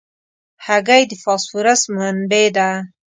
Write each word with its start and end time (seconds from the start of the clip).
هګۍ 0.65 1.03
د 1.07 1.13
فاسفورس 1.23 1.81
منبع 1.95 2.45
ده. 2.55 2.69